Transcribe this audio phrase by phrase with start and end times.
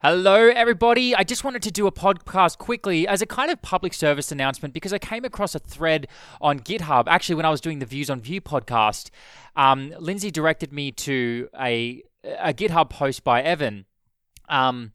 [0.00, 1.12] Hello, everybody.
[1.16, 4.72] I just wanted to do a podcast quickly as a kind of public service announcement
[4.72, 6.06] because I came across a thread
[6.40, 7.08] on GitHub.
[7.08, 9.10] Actually, when I was doing the Views on Vue podcast,
[9.56, 13.86] um, Lindsay directed me to a, a GitHub post by Evan.
[14.48, 14.92] Um,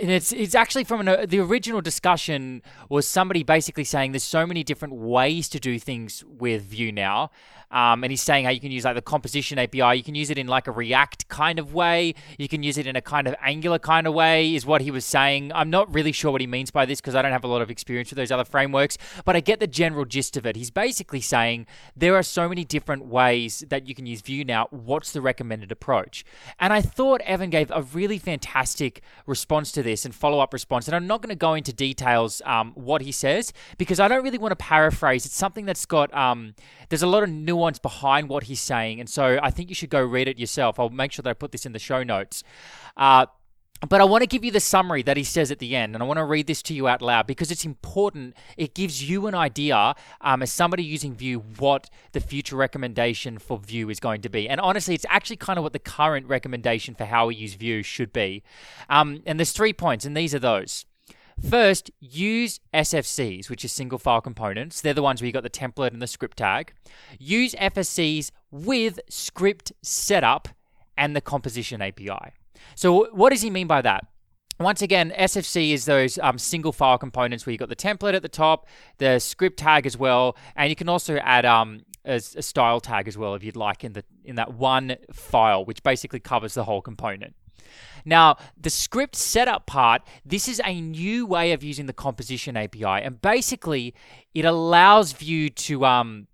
[0.00, 4.46] and it's it's actually from an, the original discussion was somebody basically saying there's so
[4.46, 7.30] many different ways to do things with Vue now,
[7.70, 10.30] um, and he's saying how you can use like the composition API, you can use
[10.30, 13.28] it in like a React kind of way, you can use it in a kind
[13.28, 15.52] of Angular kind of way, is what he was saying.
[15.54, 17.62] I'm not really sure what he means by this because I don't have a lot
[17.62, 20.56] of experience with those other frameworks, but I get the general gist of it.
[20.56, 24.66] He's basically saying there are so many different ways that you can use Vue now.
[24.70, 26.24] What's the recommended approach?
[26.58, 30.86] And I thought Evan gave a really fantastic response to this and follow up response.
[30.88, 34.22] And I'm not going to go into details um, what he says because I don't
[34.22, 35.26] really want to paraphrase.
[35.26, 36.54] It's something that's got um,
[36.88, 39.90] there's a lot of nuance behind what he's saying, and so I think you should
[39.90, 40.78] go read it yourself.
[40.78, 42.42] I'll make sure that I put this in the show notes.
[42.96, 43.26] Uh,
[43.88, 46.02] but I want to give you the summary that he says at the end, and
[46.02, 48.34] I want to read this to you out loud because it's important.
[48.56, 53.58] It gives you an idea, um, as somebody using Vue, what the future recommendation for
[53.58, 54.48] Vue is going to be.
[54.48, 57.82] And honestly, it's actually kind of what the current recommendation for how we use Vue
[57.82, 58.42] should be.
[58.90, 60.84] Um, and there's three points, and these are those.
[61.48, 64.82] First, use SFCs, which is single file components.
[64.82, 66.74] They're the ones where you got the template and the script tag.
[67.18, 70.48] Use FSCs with script setup
[70.98, 72.34] and the composition API.
[72.74, 74.06] So, what does he mean by that?
[74.58, 78.20] Once again, SFC is those um, single file components where you've got the template at
[78.20, 78.66] the top,
[78.98, 83.08] the script tag as well, and you can also add um, a, a style tag
[83.08, 86.64] as well if you'd like in the in that one file, which basically covers the
[86.64, 87.34] whole component.
[88.04, 92.84] Now, the script setup part, this is a new way of using the composition API,
[92.84, 93.94] and basically,
[94.34, 96.26] it allows Vue to um,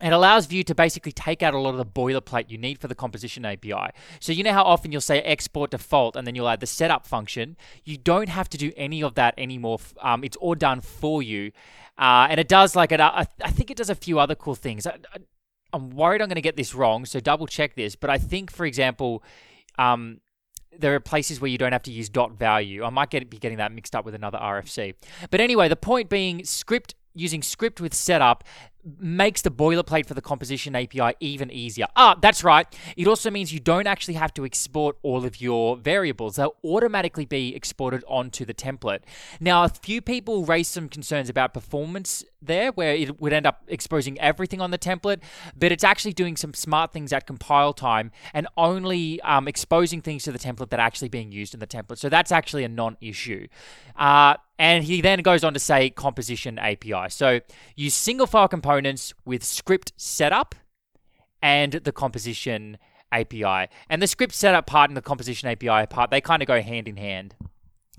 [0.00, 2.86] it allows Vue to basically take out a lot of the boilerplate you need for
[2.86, 3.90] the composition API.
[4.20, 7.06] So you know how often you'll say export default and then you'll add the setup
[7.06, 7.56] function.
[7.84, 9.78] You don't have to do any of that anymore.
[10.00, 11.52] Um, it's all done for you,
[11.98, 13.00] uh, and it does like it.
[13.00, 14.86] Uh, I think it does a few other cool things.
[14.86, 14.98] I,
[15.72, 17.96] am worried I'm going to get this wrong, so double check this.
[17.96, 19.22] But I think, for example,
[19.78, 20.20] um,
[20.76, 22.84] there are places where you don't have to use dot value.
[22.84, 24.94] I might get be getting that mixed up with another RFC.
[25.30, 28.44] But anyway, the point being script using script with setup
[28.98, 31.86] makes the boilerplate for the composition API even easier.
[31.96, 32.66] Ah, that's right.
[32.96, 36.36] It also means you don't actually have to export all of your variables.
[36.36, 39.00] They'll automatically be exported onto the template.
[39.40, 43.64] Now, a few people raised some concerns about performance there, where it would end up
[43.68, 45.20] exposing everything on the template,
[45.56, 50.22] but it's actually doing some smart things at compile time and only um, exposing things
[50.24, 51.98] to the template that are actually being used in the template.
[51.98, 53.48] So that's actually a non issue.
[53.96, 57.06] Uh, and he then goes on to say composition API.
[57.10, 57.40] So
[57.76, 60.54] use single file components with script setup
[61.40, 62.78] and the composition
[63.12, 63.68] API.
[63.88, 66.88] And the script setup part and the composition API part, they kind of go hand
[66.88, 67.36] in hand.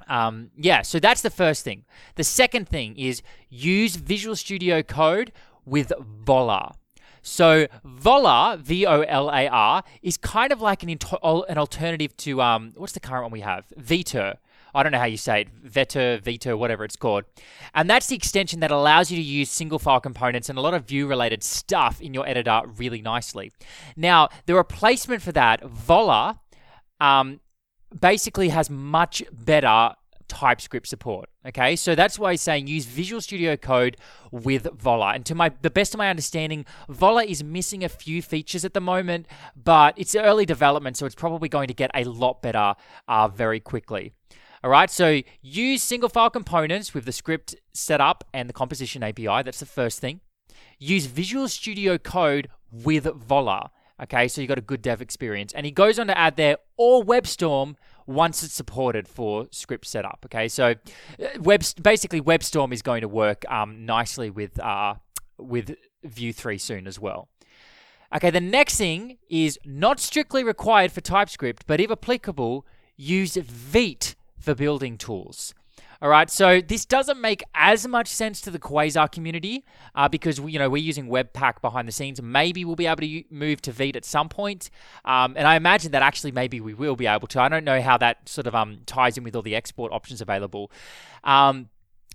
[0.07, 1.85] Um, yeah, so that's the first thing.
[2.15, 5.31] The second thing is use Visual Studio Code
[5.65, 5.93] with
[6.23, 6.73] Volar.
[7.21, 12.41] So Volar, V O L A R, is kind of like an, an alternative to
[12.41, 13.65] um, what's the current one we have?
[13.79, 14.37] Vetur.
[14.73, 17.25] I don't know how you say it, Vetter, Vito, whatever it's called.
[17.73, 20.73] And that's the extension that allows you to use single file components and a lot
[20.73, 23.51] of Vue related stuff in your editor really nicely.
[23.95, 26.39] Now, the replacement for that, Volar,
[26.99, 27.39] um,
[27.99, 29.95] basically has much better
[30.29, 31.29] TypeScript support.
[31.45, 33.97] Okay, so that's why he's saying use Visual Studio Code
[34.31, 35.15] with Volar.
[35.15, 38.73] And to my the best of my understanding, Volar is missing a few features at
[38.73, 39.25] the moment,
[39.55, 42.75] but it's early development, so it's probably going to get a lot better
[43.07, 44.13] uh, very quickly.
[44.61, 49.43] All right, so use single file components with the script setup and the composition API.
[49.43, 50.19] That's the first thing.
[50.77, 53.69] Use Visual Studio Code with Volar.
[54.03, 55.53] Okay, so you got a good dev experience.
[55.53, 57.75] And he goes on to add there or WebStorm
[58.05, 60.19] once it's supported for script setup.
[60.25, 60.75] Okay, so
[61.21, 64.95] uh, web basically WebStorm is going to work um, nicely with uh,
[65.37, 67.29] with Vue 3 soon as well.
[68.13, 72.65] Okay, the next thing is not strictly required for TypeScript, but if applicable,
[72.97, 75.53] use Vite for building tools.
[76.01, 79.65] All right, so this doesn't make as much sense to the Quasar community
[79.95, 82.21] uh, because we, you know we're using Webpack behind the scenes.
[82.21, 84.69] Maybe we'll be able to move to Vite at some point,
[85.03, 87.41] um, and I imagine that actually maybe we will be able to.
[87.41, 90.21] I don't know how that sort of um, ties in with all the export options
[90.21, 90.71] available,
[91.25, 91.67] um,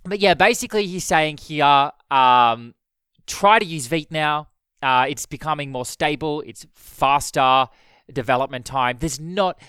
[0.03, 2.73] but yeah, basically he's saying here, um,
[3.27, 4.47] try to use Vite now.
[4.81, 6.41] Uh, it's becoming more stable.
[6.47, 7.67] It's faster
[8.11, 8.97] development time.
[8.99, 9.59] There's not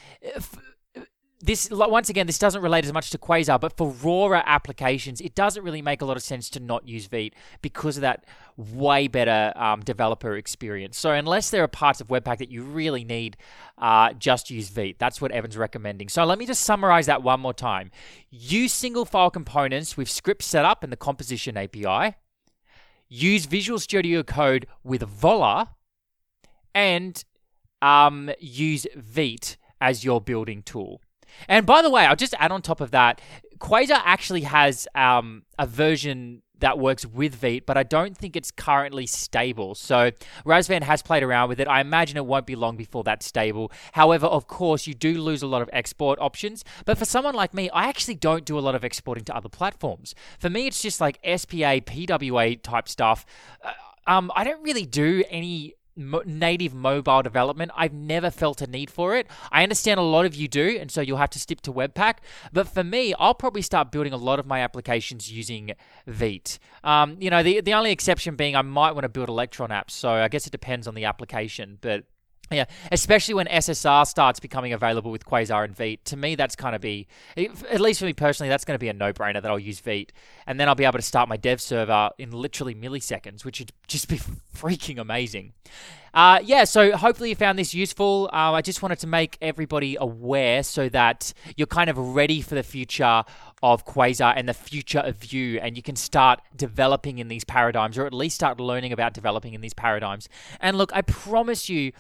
[1.41, 5.35] this once again, this doesn't relate as much to Quasar, but for rawer applications, it
[5.35, 8.25] doesn't really make a lot of sense to not use Vite because of that
[8.57, 10.97] way better um, developer experience.
[10.97, 13.37] So unless there are parts of Webpack that you really need,
[13.77, 14.99] uh, just use Vite.
[14.99, 16.09] That's what Evan's recommending.
[16.09, 17.91] So let me just summarize that one more time.
[18.31, 22.17] Use single file components with script setup and the composition API.
[23.09, 25.69] Use Visual Studio Code with Volar,
[26.75, 27.25] and
[27.83, 31.01] um, use Vite as your building tool.
[31.49, 33.21] And by the way, I'll just add on top of that,
[33.59, 38.51] Quasar actually has um, a version that works with Vite, but I don't think it's
[38.51, 39.75] currently stable.
[39.75, 40.11] So
[40.45, 41.69] Razvan has played around with it.
[41.69, 43.71] I imagine it won't be long before that's stable.
[43.93, 46.65] However, of course, you do lose a lot of export options.
[46.85, 49.49] But for someone like me, I actually don't do a lot of exporting to other
[49.49, 50.15] platforms.
[50.39, 53.27] For me, it's just like SPA, PWA type stuff.
[53.63, 53.73] Uh,
[54.07, 57.71] um, I don't really do any mo- native mobile development.
[57.77, 59.27] I've never felt a need for it.
[59.51, 62.17] I understand a lot of you do, and so you'll have to stick to Webpack.
[62.53, 65.73] But for me, I'll probably start building a lot of my applications using
[66.07, 66.59] Vite.
[66.85, 69.91] Um, you know, the the only exception being I might want to build Electron apps.
[69.91, 72.05] So I guess it depends on the application, but.
[72.51, 76.05] Yeah, especially when SSR starts becoming available with Quasar and Vite.
[76.07, 78.89] To me, that's kind of be, at least for me personally, that's going to be
[78.89, 80.13] a no-brainer that I'll use Vite,
[80.47, 83.73] and then I'll be able to start my dev server in literally milliseconds, which would
[83.89, 84.19] just be
[84.57, 85.55] freaking amazing.
[86.15, 88.31] Uh, yeah, so hopefully you found this useful.
[88.33, 92.55] Uh, I just wanted to make everybody aware so that you're kind of ready for
[92.55, 93.23] the future
[93.63, 97.99] of Quasar and the future of Vue, and you can start developing in these paradigms,
[97.99, 100.29] or at least start learning about developing in these paradigms.
[100.59, 101.93] And look, I promise you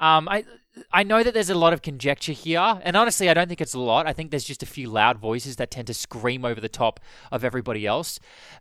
[0.00, 0.44] um, I
[0.92, 3.74] I know that there's a lot of conjecture here, and honestly, I don't think it's
[3.74, 4.06] a lot.
[4.06, 7.00] I think there's just a few loud voices that tend to scream over the top
[7.30, 8.18] of everybody else.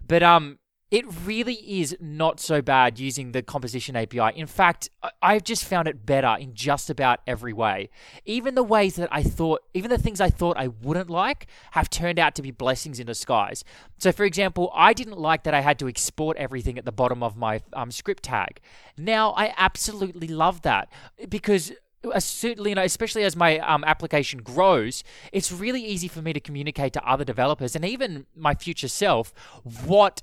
[0.08, 0.60] But um,
[0.94, 4.30] it really is not so bad using the composition API.
[4.36, 4.92] In fact,
[5.24, 7.90] I've just found it better in just about every way.
[8.26, 11.90] Even the ways that I thought, even the things I thought I wouldn't like, have
[11.90, 13.64] turned out to be blessings in disguise.
[13.98, 17.24] So, for example, I didn't like that I had to export everything at the bottom
[17.24, 18.60] of my um, script tag.
[18.96, 20.92] Now, I absolutely love that
[21.28, 21.72] because
[22.04, 26.34] uh, certainly, you know, especially as my um, application grows, it's really easy for me
[26.34, 29.34] to communicate to other developers and even my future self
[29.86, 30.22] what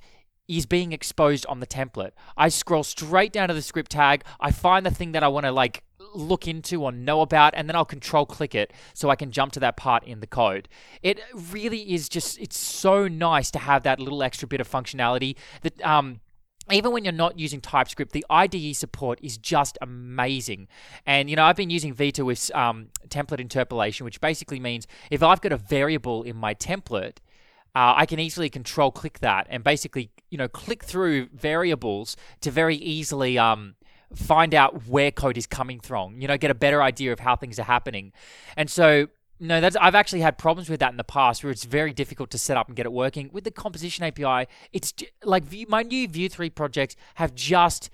[0.58, 2.11] is being exposed on the template.
[2.37, 5.47] I scroll straight down to the script tag, I find the thing that I want
[5.47, 9.17] to like look into or know about, and then I'll control click it so I
[9.17, 10.69] can jump to that part in the code.
[11.02, 11.20] It
[11.52, 15.81] really is just, it's so nice to have that little extra bit of functionality that,
[15.85, 16.20] um,
[16.70, 20.69] even when you're not using TypeScript, the IDE support is just amazing.
[21.05, 25.20] And, you know, I've been using Vita with um, template interpolation, which basically means if
[25.20, 27.17] I've got a variable in my template,
[27.75, 32.50] uh, I can easily control click that and basically, you know, click through variables to
[32.50, 33.76] very easily um,
[34.14, 36.20] find out where code is coming from.
[36.20, 38.12] You know, get a better idea of how things are happening.
[38.56, 39.08] And so,
[39.38, 42.31] no, that's I've actually had problems with that in the past where it's very difficult
[42.31, 43.31] to set up and get it working.
[43.32, 44.93] With the composition API, it's
[45.25, 47.88] like my new Vue 3 projects have just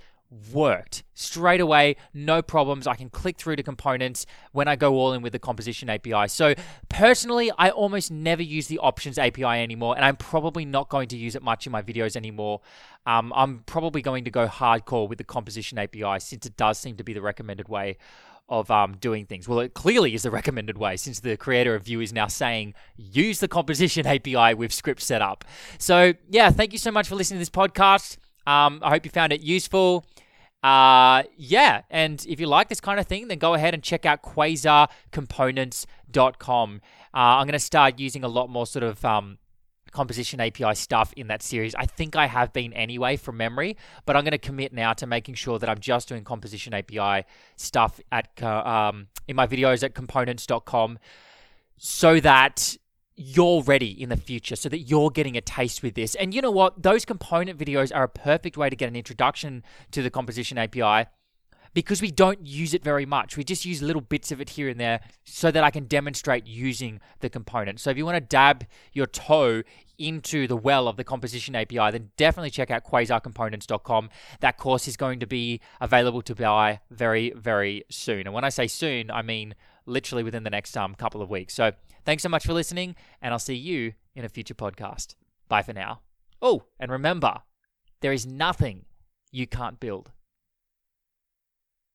[0.52, 2.87] worked straight away, no problems.
[2.87, 6.28] I can click through to components when I go all in with the composition API.
[6.28, 6.55] So,
[6.88, 11.17] personally, I almost never use the options API anymore, and I'm probably not going to
[11.17, 12.61] use it much in my videos anymore.
[13.06, 16.96] Um, I'm probably going to go hardcore with the composition API since it does seem
[16.96, 17.99] to be the recommended way
[18.49, 19.49] of um, doing things.
[19.49, 22.75] Well, it clearly is the recommended way since the creator of Vue is now saying
[22.96, 25.44] use the composition API with script setup.
[25.78, 28.19] So, yeah, thank you so much for listening to this podcast.
[28.47, 30.07] Um, I hope you found it useful.
[30.63, 34.07] Uh, yeah, and if you like this kind of thing, then go ahead and check
[34.07, 36.81] out quasarcomponents.com.
[37.15, 39.39] Uh, I'm going to start using a lot more sort of um,
[39.93, 41.75] composition API stuff in that series.
[41.75, 45.07] I think I have been anyway from memory, but I'm going to commit now to
[45.07, 47.25] making sure that I'm just doing composition API
[47.57, 50.99] stuff at um, in my videos at components.com
[51.79, 52.76] so that
[53.16, 56.14] you're ready in the future so that you're getting a taste with this.
[56.16, 56.82] And you know what?
[56.82, 61.08] Those component videos are a perfect way to get an introduction to the composition API
[61.76, 63.37] because we don't use it very much.
[63.37, 66.46] We just use little bits of it here and there so that I can demonstrate
[66.46, 67.80] using the component.
[67.80, 69.62] So if you want to dab your toe
[69.99, 74.08] into the well of the composition API, then definitely check out quasarcomponents.com.
[74.40, 78.26] That course is going to be available to buy very, very soon.
[78.26, 79.54] And when I say soon, I mean
[79.87, 81.55] literally within the next um, couple of weeks.
[81.55, 81.73] So
[82.05, 85.14] thanks so much for listening, and I'll see you in a future podcast.
[85.49, 86.00] Bye for now.
[86.43, 87.40] Oh, and remember,
[88.00, 88.85] there is nothing
[89.33, 90.11] you can't build.